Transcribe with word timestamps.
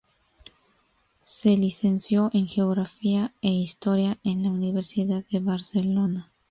Se 1.21 1.49
licenció 1.57 2.31
en 2.33 2.47
Geografía 2.47 3.35
e 3.43 3.49
Historia 3.51 4.17
en 4.23 4.41
la 4.41 4.49
Universidad 4.49 5.23
de 5.29 5.39
Barcelona. 5.39 6.31